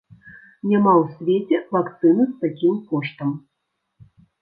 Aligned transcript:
Няма 0.71 0.93
ў 1.01 1.03
свеце 1.19 1.57
вакцыны 1.77 2.29
з 2.33 2.49
такім 2.49 2.83
коштам! 2.91 3.39